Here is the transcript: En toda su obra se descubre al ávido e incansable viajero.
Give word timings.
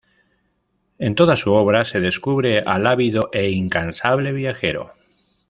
En 0.97 1.13
toda 1.13 1.37
su 1.37 1.51
obra 1.53 1.85
se 1.85 1.99
descubre 1.99 2.63
al 2.65 2.87
ávido 2.87 3.29
e 3.33 3.51
incansable 3.51 4.31
viajero. 4.31 4.93